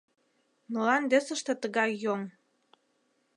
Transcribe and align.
—Молан 0.71 1.03
дессыште 1.11 1.53
тыгай 1.61 1.91
йоҥ? 2.03 2.21